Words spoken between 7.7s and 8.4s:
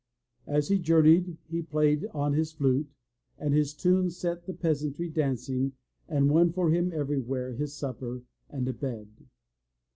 supper